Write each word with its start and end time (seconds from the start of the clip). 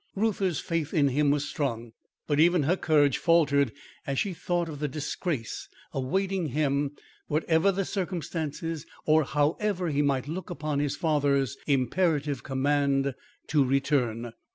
Reuther's 0.15 0.59
faith 0.59 0.95
in 0.95 1.09
him 1.09 1.29
was 1.29 1.47
strong, 1.47 1.91
but 2.25 2.39
even 2.39 2.63
her 2.63 2.75
courage 2.75 3.19
faltered 3.19 3.71
as 4.07 4.17
she 4.17 4.33
thought 4.33 4.67
of 4.67 4.79
the 4.79 4.87
disgrace 4.87 5.69
awaiting 5.93 6.47
him 6.47 6.95
whatever 7.27 7.71
the 7.71 7.85
circumstances 7.85 8.87
or 9.05 9.23
however 9.23 9.89
he 9.89 10.01
might 10.01 10.27
look 10.27 10.49
upon 10.49 10.79
his 10.79 10.95
father's 10.95 11.55
imperative 11.67 12.41
command 12.41 13.13
to 13.45 13.63
return. 13.63 14.33